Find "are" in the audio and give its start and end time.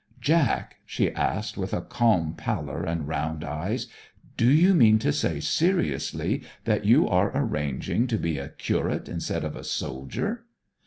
7.07-7.31